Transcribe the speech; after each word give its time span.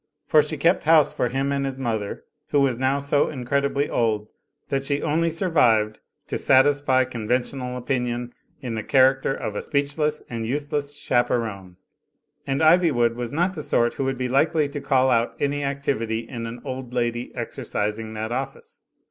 For 0.25 0.41
she 0.41 0.57
kept 0.57 0.85
house 0.85 1.13
for 1.13 1.29
him 1.29 1.51
and 1.51 1.63
his 1.63 1.77
mother, 1.77 2.23
who 2.47 2.59
was 2.59 2.79
now 2.79 2.97
so 2.97 3.29
incredibly 3.29 3.87
old 3.87 4.29
that 4.69 4.83
she 4.83 4.99
only 5.03 5.29
survived 5.29 5.99
to 6.25 6.39
satisfy 6.39 7.03
conventional 7.03 7.77
opinion 7.77 8.33
in 8.61 8.73
the 8.73 8.81
character 8.81 9.31
of 9.31 9.55
a 9.55 9.61
speechless 9.61 10.23
and 10.27 10.47
useless 10.47 10.95
chaperon. 10.95 11.77
And 12.47 12.61
Ivywood 12.61 13.13
was 13.13 13.31
not 13.31 13.53
the 13.53 13.61
sort 13.61 13.93
who 13.93 14.03
would 14.05 14.17
be 14.17 14.27
likely 14.27 14.67
to 14.69 14.81
call 14.81 15.11
out 15.11 15.35
any 15.39 15.63
activity 15.63 16.27
in 16.27 16.47
an 16.47 16.63
old 16.65 16.95
lady 16.95 17.31
exercising 17.35 18.15
that 18.15 18.31
office. 18.31 18.81